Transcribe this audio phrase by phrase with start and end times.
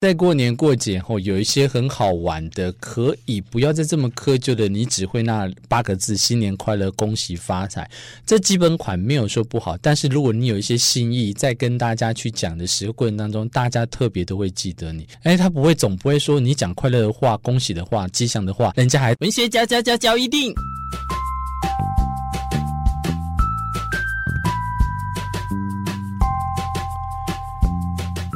[0.00, 4.68] 在过年过节后，有一些很好玩的，可以不要再这么苛求的。
[4.68, 7.90] 你只会那八个字“新年快乐，恭喜发财”，
[8.24, 9.76] 这基本款没有说不好。
[9.78, 15.04] 但是如果你有一些心意，在跟大家去讲的时候过程当中，大家特别都会记得你。
[15.24, 20.54] 哎，他不会总不会说你讲快乐的话、恭喜的话、吉祥的话，人家还文学家家家教一定。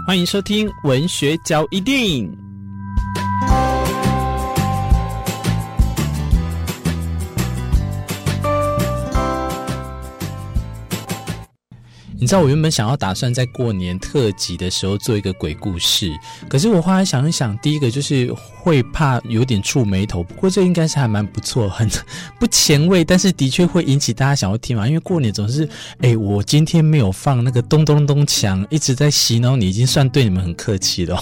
[0.04, 2.36] 欢迎收听文学交易电影。
[12.18, 16.12] 你知道我原本想要打算在过年特辑的时候做一个鬼故事，
[16.48, 21.90] 可是我后来想一想，第一个就是会怕有点触眉头，不过这应该是还蛮不错，很
[22.38, 24.86] 不前卫，但是的确会引起大家想要听嘛。
[24.86, 31.20] 因为过年总是，哎，我今天没有放那个咚咚咚墙，一直在洗脑你，已经算对你们很客气了。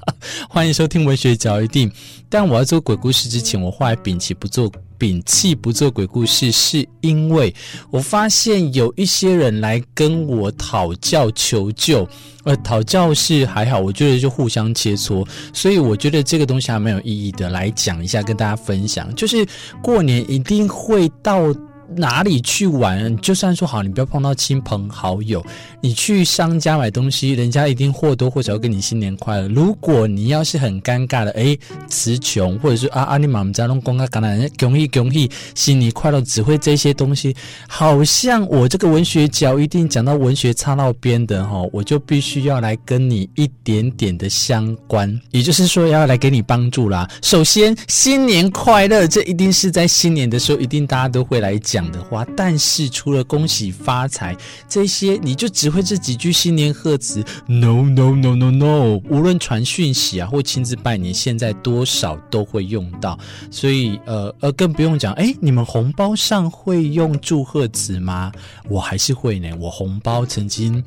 [0.48, 1.92] 欢迎收听文学角一定，
[2.30, 4.72] 但我要做鬼故事之前，我后来摒弃不做。
[4.98, 7.54] 摒弃不做鬼故事，是因为
[7.88, 12.04] 我发现有一些人来跟我讨教求救，
[12.42, 19.46] 呃，讨教是还好，我觉得就互相切磋，所以我觉得这个东西还蛮有意义的，来讲一下跟大家分享，就是
[19.82, 21.54] 过年一定会到。
[21.96, 23.16] 哪里去玩？
[23.18, 25.44] 就算说好，你不要碰到亲朋好友，
[25.80, 29.48] 你去商家买东西，人家一定或多或少要跟你新年快乐。
[29.48, 37.34] 如果你要是很尴尬的，诶，词穷，或者是啊啊，你妈妈家弄公啊，橄榄恭喜恭喜，新年快乐，只会这些东西，
[37.66, 47.08] 好像我这个文学角一定讲到文学插到边的哈，我就必须要来跟你一点点的相关，也就是说要来给你帮助啦。
[47.22, 51.77] 首先，新年快乐，这一定是在新年的时候，一定大家都会来讲。
[51.78, 54.36] 讲的话，但是除了恭喜发财
[54.68, 57.22] 这些，你就只会这几句新年贺词。
[57.46, 63.16] No no no no no，无论传讯息啊，或亲自拜年，现在多少都会用到。
[63.48, 68.32] 所以呃呃，更不用讲，哎，你们红包上会用祝贺词吗？
[68.68, 69.48] 我还是会呢。
[69.60, 70.82] 我红包曾经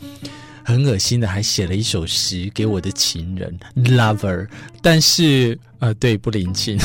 [0.62, 4.46] 很恶心的，还写了一首诗给我的情人 lover，
[4.82, 6.78] 但是呃，对，不领情。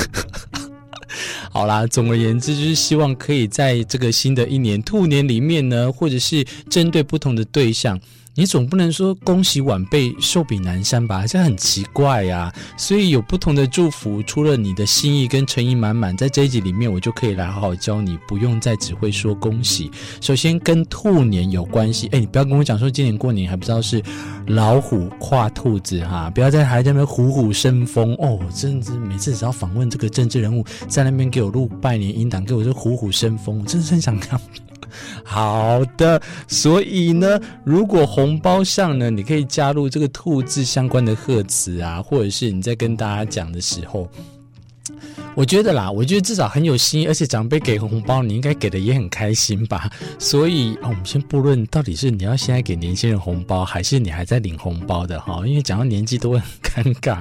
[1.57, 7.99] 好啦，总而言之，就是希望可以在这个新的一年兔年里面呢，或者是针对不同的对象。
[8.39, 11.27] 你总不能说恭喜晚辈寿比南山吧？
[11.27, 19.91] 这很奇怪呀、所以有不同的祝福，除了你的心意跟诚意满满，在这一集里面，我就可以来好好教你，不用再只会说恭喜。
[20.21, 24.03] 首先跟兔年有关系，哎，你不要跟我讲说今年过年还不知道是
[24.49, 28.39] 老虎跨兔子哈，不要在还在那边虎虎生风哦。
[28.39, 34.39] 我真的是每次只要访问这个政治人物，在那边给我录拜年音档，给我就虎虎生风，我真的很想看。
[35.25, 44.09] 好的，所以呢，如果红包上呢，你可以加入这个兔字相关的贺词啊，或者是你在跟大家讲的时候。
[45.35, 49.91] 我觉得啦，我觉得至少很有心意，而且长辈给红包，你应该给的也很开心吧。
[50.19, 57.19] 所以，我们先不论到底是你要现在给年轻人红包，还是你还在领红包的哈，因为讲到年纪都会很尴尬。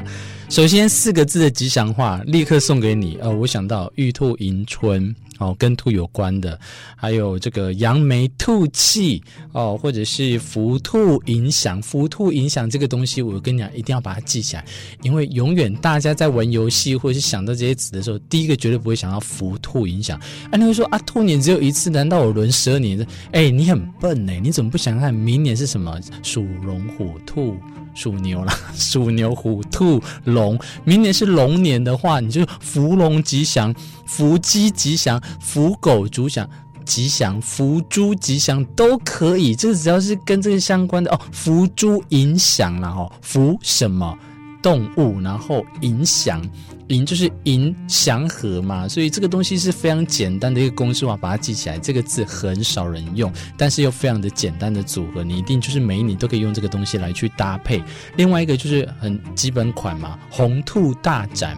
[0.48, 3.18] 首先四个字的吉祥话，立刻送给你。
[3.20, 5.14] 呃，我想到玉兔迎春。
[5.38, 6.58] 哦，跟兔有关的，
[6.96, 14.64] 还有这个扬眉吐气哦，或者是福兔迎祥，福兔迎祥这个东西，我跟你讲，一定要把它记起来，
[15.02, 20.18] 因为永远大家在玩游戏或者是想到这些词的时候，第一个绝对不会想到福兔迎祥。
[20.52, 23.06] 啊，你会说啊，兔年只有一次，难道我轮十二年？
[23.34, 26.00] 哎，你很笨哎，你怎么不想想看明年是什么？
[26.24, 27.58] 属龙、虎、兔。
[27.98, 33.74] 属牛啦，属牛、虎、兔、龙，龙明年是龙年的话，你就福龙吉祥，
[34.06, 36.48] 福鸡吉祥，福狗吉祥，
[36.86, 39.56] 吉祥，福猪吉祥都可以。
[39.56, 44.16] 这只要是跟这个相关的哦，福猪迎祥然后福什么
[44.62, 46.42] 动物，然后影响。
[46.88, 51.80] 银就是银祥和嘛，所以这个东西是非常简单的一个公式化，把它记起来。
[51.80, 57.84] 这个字很少人用，但是又非常的简单的组合，你一定就是每一年都可以用这个东西来去搭配。
[58.16, 61.58] 另外一个就是很基本款嘛，红兔大展。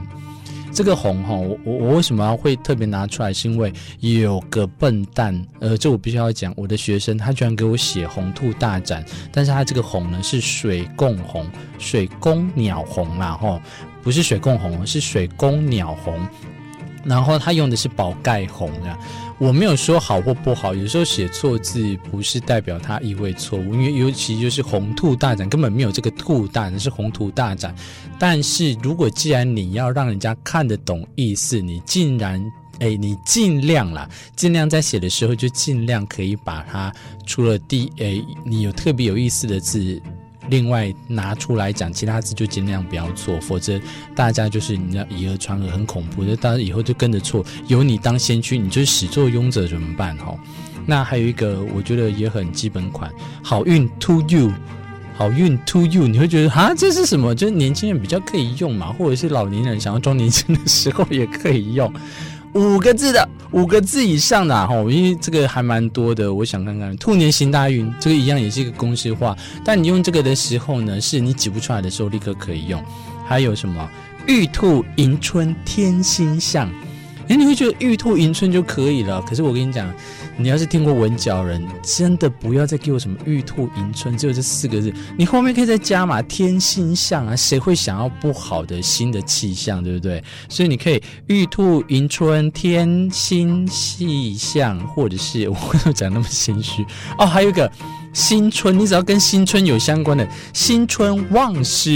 [0.71, 3.33] 这个红哈，我我我为什么要会特别拿出来？
[3.33, 11.45] 是因为有个笨蛋，呃，这我必须要讲，我的学生他居然给我写红兔大展，但是他这个红呢是水共红，
[11.79, 13.59] 水公鸟红啦，哈，
[14.03, 16.19] 不是水共红，是水公鸟红，
[17.07, 18.97] 然后他用的是宝盖红的。
[19.39, 27.75] 我没有说好或不好，有时候写错字不是代表它意味错误，因为尤其就是红兔大展根本没有这个兔大展，是红兔大展。
[28.17, 32.43] 但是如果既然你要让人家看得懂意思，你竟然
[32.79, 36.91] 哎，你尽量啦，尽量在写的时候就尽量可以把它
[37.27, 40.01] 除了第哎，你有特别有意思的字。
[40.49, 43.79] 另外拿出来讲，其他字就尽量不要错，否则
[44.15, 50.15] 大家就是你要以讹传讹很恐怖的，大家以后就跟着错，由你当先驱，你就始作俑者怎么办？
[50.17, 50.37] 哈，
[50.85, 53.11] 那还有一个我觉得也很基本款，
[53.43, 54.51] 好运 to you。
[55.15, 57.33] 好运 to you，你会觉得啊，这是什么？
[57.33, 61.91] 就是年轻人比较可以用嘛，或者是老年人想要装年轻的时候也可以用。
[62.53, 66.33] 五个字的，五个字以上的哈，因为这个还蛮多的。
[66.33, 69.35] 我想看看，兔年行大运，这个一样也是一个公式化。
[69.63, 72.83] 但你用这个的时候呢，是你挤不出来的时候立刻可以用。
[73.25, 73.87] 还有什么？
[74.25, 76.69] 玉兔迎春天心象。
[77.29, 79.21] 诶，你会觉得玉兔迎春就可以了？
[79.21, 79.87] 可是我跟你讲。
[80.39, 84.93] 你要是听过文角人，真的不要再给我什么玉兔迎春，只有这四个字。
[85.17, 90.23] 你后面可以再加嘛，添新象啊，谁会想要不好的新的气象，对不对？
[90.47, 96.85] 所以你可以玉兔迎春添新气象，或者是 我为什么讲那么心虚
[97.17, 97.25] 哦？
[97.25, 97.71] 还有一个
[98.13, 101.91] 新春，你只要跟新春有相关的，新春旺事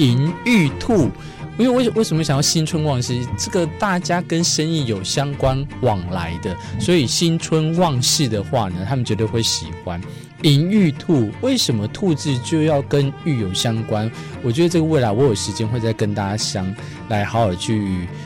[0.00, 1.10] 迎玉兔。
[1.58, 3.18] 因为为为什么想要新春旺事？
[3.38, 10.00] 这个大家跟生意有相关往来的，所以新春旺事的话呢，他们绝对会喜欢。
[10.42, 14.10] 银玉兔，为什么兔字就要跟玉有相关？
[14.42, 16.72] 我觉得这个未来我有时间会再跟大家相
[17.08, 17.76] 来好好去，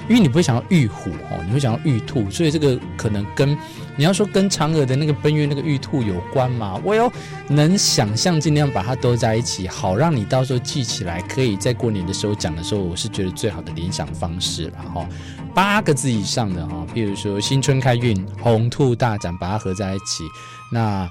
[0.08, 3.56] 因为你不会想要玉虎哦，你会想要玉兔，所以这个可能跟
[3.96, 6.80] 你要说跟嫦娥的那个奔月那个玉兔有关吗？
[6.84, 7.10] 我有
[7.48, 15.08] 能想象，尽量把它都在一起，好让你到时候记起来，可以在过年的时候讲的时候，我是觉得最好的联想方式了哈。
[15.54, 20.24] 八个字以上的哈，比如说新春开运、红兔大展，把它合在一起，
[20.72, 21.08] 那。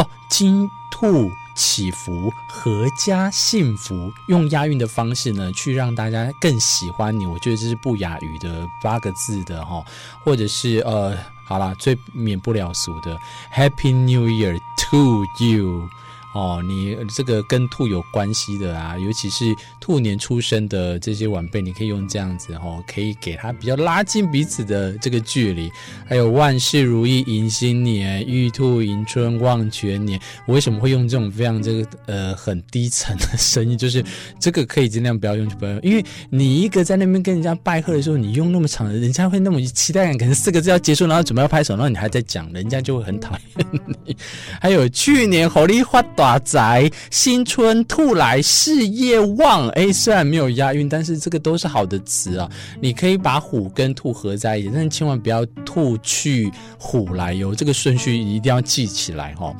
[0.00, 7.26] 哦，金兔祈福，阖家幸福，用押韵的方式呢，去让大家更喜欢你。
[7.26, 9.84] 我觉得这是不亚于的八个字的哈，
[10.24, 11.14] 或者是呃，
[11.44, 13.18] 好啦，最免不了俗的
[13.54, 14.58] Happy New Year
[14.90, 15.90] to you。
[16.32, 25.68] 哦，你这个跟兔有关系的啊，尤其是兔年出生的这些晚辈，你可以用这样子哦，可以给他比较拉近彼此的这个距离。
[26.06, 30.20] 还有万事如意迎新年，玉兔迎春望全年。
[30.46, 33.76] 我为什么会用这种非常这个呃很低沉的声音？
[33.76, 34.04] 就是
[34.38, 43.66] 这个可以尽量不要用，就不要用，因为你一个在那边跟人家拜贺的时候，你用那么长的，人家会那么期待感，可能四个字要结束，然后准备要拍手，然后你还在讲，人家就会很讨厌
[44.04, 44.16] 你。
[44.60, 46.04] 还有去年火力发。
[46.20, 52.46] 大宅新春兔来事业旺，哎，虽然没有押韵，但是这个都是好的词啊。
[52.78, 59.56] 你可以把虎跟兔合在一起，但是千万不要兔去虎来哟，这个顺序一定要记起来哈。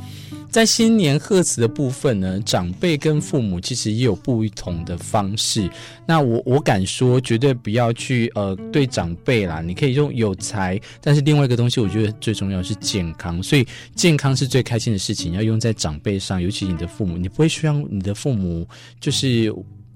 [0.51, 5.71] 在新年贺词的部分呢，长辈跟父母其实也有不同的方式。
[6.05, 9.61] 那我我敢说，绝对不要去呃对长辈啦。
[9.61, 13.41] 你可以用有才，但是另外一个东西，我觉得最重要是健康。
[13.41, 13.65] 所以
[13.95, 18.67] 健康是最开心的事情，要用在长辈上，尤其你的父母，你不会希望你的父母
[18.99, 19.55] 就是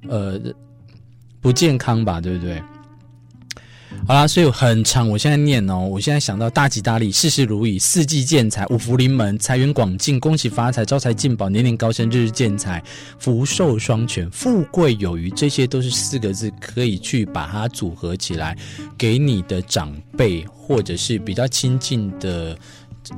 [0.09, 0.41] 呃
[1.41, 2.21] 不健康吧？
[2.21, 2.62] 对不对？
[4.06, 5.09] 好啦，所以很长。
[5.11, 12.81] 我现在念哦，我现在想到大吉大利，事事如意，四季见财，五福临门，财源广进，恭喜发财，招财进宝，年年高升，日日见财，
[13.19, 15.29] 福寿双全，富贵有余。
[15.31, 18.56] 这些都是四个字，可以去把它组合起来，
[18.97, 22.56] 给你的长辈或者是比较亲近的，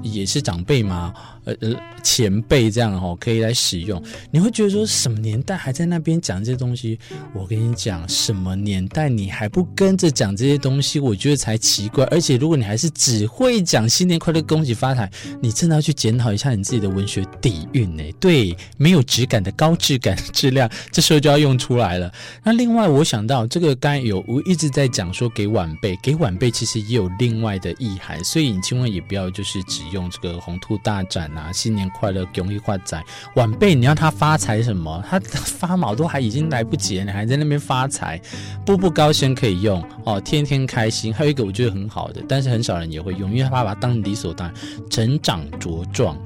[0.01, 1.13] 也是长辈吗？
[1.47, 4.03] 呃呃，前辈这样哦，可以来使用。
[4.33, 6.99] 你会觉得说什么年代还在那边讲这些东西？
[7.33, 10.99] 我跟你讲，什么年代你还不跟着讲这些东西？
[10.99, 12.05] 我觉得才奇怪。
[12.07, 15.09] 而且如果你还是只会讲新年快乐、恭喜发财，
[15.41, 18.03] 你真的要去检讨一下你自己的文学底蕴呢。
[18.19, 22.13] 对，没有质感的高质感质量，这时候就要用出来了。
[22.43, 31.31] 那另外，我想到这个刚有我一直在讲说给晚辈，给晚辈其实也有另外的意涵，所以你千万也不要就是只用这个红兔大展。
[31.37, 31.53] 啊！
[31.53, 33.05] 新年快乐，恭喜发财！
[33.35, 35.03] 晚辈，你要他发财什么？
[35.09, 38.21] 他发毛都还已经来不及了，你还在那边发财，
[38.65, 41.13] 步步高升可以用哦，天天开心。
[41.13, 44.57] 还有一个我觉得很好的，但是很少人也会用，因为他把它当理所当然，
[44.91, 46.17] 成长茁壮。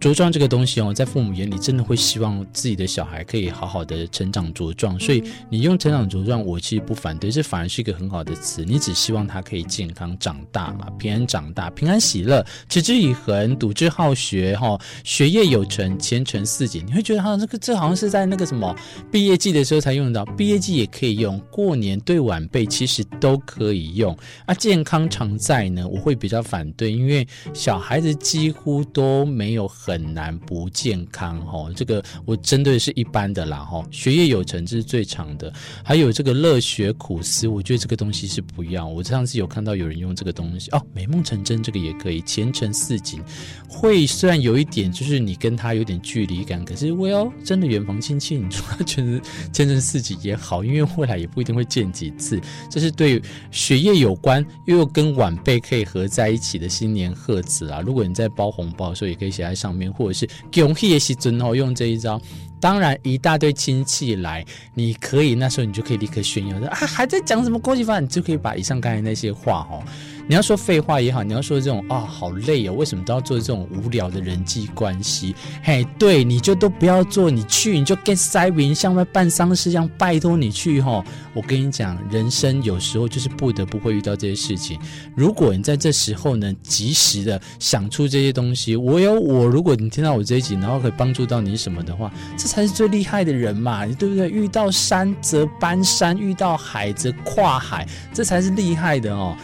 [0.00, 8.64] 茁壮这个东西哦，在父母眼里真的会希望自己的小孩可以好好的成长茁壮，所以你用成长茁壮，我其实不反对，这反而是一个很好的词。
[8.64, 16.82] 你只希望他可以健康长大嘛，平安长大，平安喜乐，持之以恒，笃志好学，哈，学业有成，前程似锦。
[16.86, 18.74] 你会觉得哈这个这好像是在那个什么
[19.12, 24.16] 毕业季的时候才用得到，毕业季也可以用，过年对晚辈其实都可以用。
[24.46, 29.70] 啊，健康常在呢，我会比较反对，因为小孩子几乎都没有。
[29.92, 31.70] 很难不健康哈。
[31.76, 35.52] 这个我针对是一般的啦哈，学业有成这是最长的，
[35.84, 38.86] 还有这个乐学苦思，我觉得这个东西是不要。
[38.86, 43.22] 我上次有看到有人用这个东西哦，美梦成真这个也可以，前程似锦，
[43.68, 49.20] 会虽然有一点就是你跟他有点距离感，可是我要真的远房亲戚，你说他前程
[49.52, 57.80] 前程似锦也好，因为未来也不一定会见几次，这是对学业有关又又跟晚辈可以合在一起的新年贺词啊。
[57.80, 62.20] 如果你在包红包的时候，也可以写在上面，或者是恭喜的时候用这一招。
[62.60, 64.44] 当然，一大堆亲戚来，
[64.74, 69.82] 你可以那时候你就可以立刻炫耀说啊，还在讲什么恭喜发，你就可以把以上刚才那些话哦。
[70.30, 75.34] 你要说废话也好，你要说这种啊、好累哦，为什么都要做这种无聊的人际关系？
[75.60, 81.04] 嘿，对，你就都不要做，你去你就 get 塞饼，像在办丧事一样，拜托你去哈。
[81.34, 84.78] 我跟你讲，人生有时候就是不得不会遇到这些事情。
[85.16, 94.30] 如果你在这时候呢，及时的想出这些东西，我有我，如果你听到我这一集，然后可以帮助到你什么的话，这才是最厉害的人嘛，你对不对？
[94.30, 97.84] 遇到山则搬山，遇到海则跨海，
[98.14, 99.36] 这才是厉害的哦。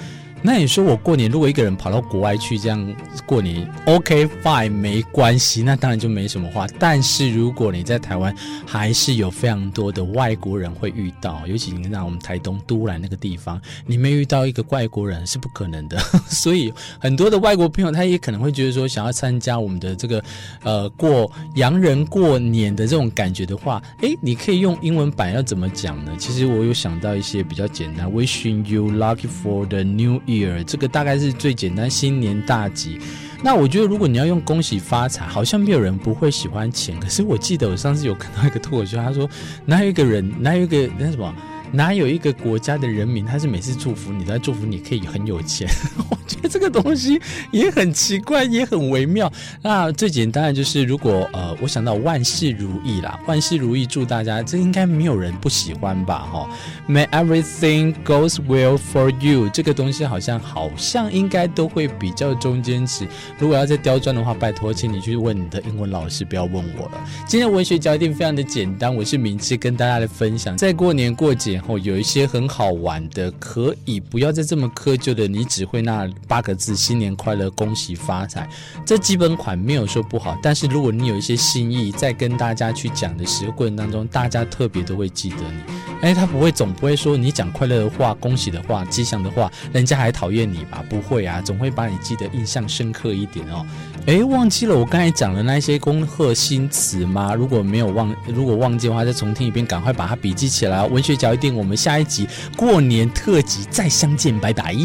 [0.46, 6.68] 那你说我过年如果一个人跑到国外去这样过年，OK fine 没关系，那当然就没什么话。
[6.78, 8.32] 但是如果你在台湾，
[8.64, 15.98] 还是有非常多的外国人会遇到，尤其你看我们台东都兰那个地方，你没遇到一个外国人是不可能的。
[16.30, 20.22] 所以很多的外国朋友他也可能会觉得说，想要参加我们的这个
[20.62, 26.14] 呃过洋人过年的这种感觉的话，诶，你可以用英文版要怎么讲呢？
[26.16, 30.35] 其实我有想到一些比较简单，Wishing you lucky for the new year。
[30.66, 32.98] 这个大概是最简单，新年大吉。
[33.42, 36.98] 那我觉得，如果你要用恭喜发财，好像没有人不会喜欢钱。
[36.98, 39.28] 可是我记得我上次有看到一个脱口秀，他说
[39.66, 41.34] 哪有一个人，哪有一个那什么，
[41.72, 45.68] 哪有一个国家的人民，他是每次祝福你，都在祝福你可以很有钱。
[46.10, 47.20] 我觉得这个东西
[47.50, 49.30] 也很奇怪，也很微妙。
[49.62, 56.28] 那最简单的就是，如果呃，我想到万事如意啦，万事如意，祝大家，这应该没有人不喜欢吧？
[56.32, 56.50] 哈
[56.88, 63.06] ，May everything goes well for you，这个东西好像好像应该都会比较中间值。
[63.38, 67.04] 如果要再刁钻的话，拜托，请你去问你的英文老师，不要问我了。
[67.26, 76.06] 今天文学焦点非常的简单，我是明智，跟大家来分享，在过年过节然后有一些很好玩的，可以不要再这么苛求的，你只会那。
[76.28, 78.48] 八个字，新年快乐，恭喜发财。
[78.84, 85.74] 这基本款没有说不好，但是如果你有一些心意，在跟大家去讲的时候过程当中，大家特别都会记得你。
[86.02, 90.84] 哎，他不会总不会说你讲快乐的话、恭喜的话、吉祥的话，人家还讨厌你吧？
[90.90, 93.64] 不会啊，总会把你记得印象深刻一点哦。
[94.06, 97.34] 哎，忘记了我刚才讲的那些恭贺新词吗？
[97.34, 100.86] 如果没有忘，如果忘记的话，再重听一遍，赶快把它笔记起来。
[100.86, 102.24] 文学角一定，我们下一集
[102.56, 104.76] 过年特辑再相见，拜拜。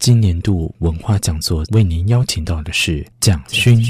[0.00, 3.80] 今年度文化讲座为您邀请到的是蒋勋。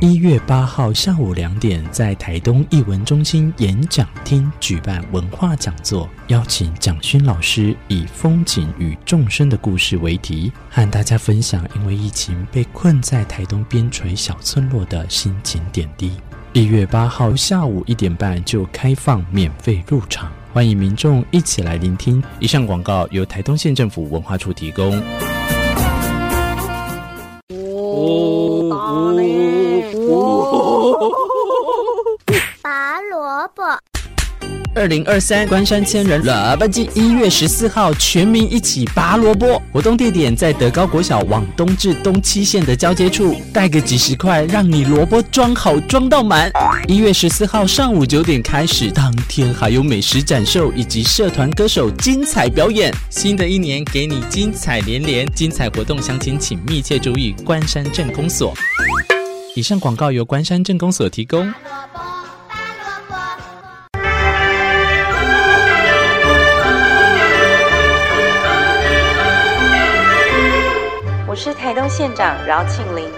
[0.00, 16.12] 一月八号下午两点，在台东艺文中心演讲厅举办文化讲座，邀请蒋勋老师以“风景与众生的故事”为题，和大家分享因为疫情被困在台东边陲小村落的心情点滴。
[16.54, 20.32] 一月八号下午一点半就开放免费入场。
[20.54, 22.22] 欢迎民众一起来聆听。
[22.38, 24.98] 以上广告由台东县政府文化处提供。
[32.62, 33.62] 拔萝卜。
[34.72, 39.60] 二零二三关山千人萝卜季，一月十四号全民一起拔萝卜。
[39.72, 46.48] 活动地点在德高国小往东至东七线的交接处，带个几十块，让你萝卜装好装到满。
[46.86, 52.94] 一月十四号上午九点开始，当天还有美食展售以及社团歌手精彩表演。
[53.10, 58.54] 新的一年给你精彩连连，精彩活动详情请密切注意关山镇公所。
[59.56, 61.52] 以上广告由关山镇公所提供。
[71.26, 73.10] 我是台东县长饶庆铃，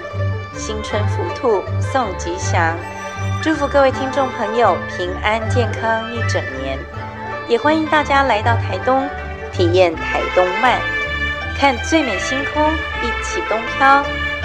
[0.54, 2.76] 新春福兔送吉祥，
[3.42, 6.78] 祝福各位听众朋友平安健康一整年，
[7.46, 9.06] 也欢迎大家来到台东
[9.52, 10.80] 体验台东慢，
[11.58, 12.70] 看最美星空，
[13.02, 14.04] 一起东飘，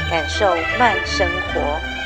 [0.09, 1.96] 感受慢生活。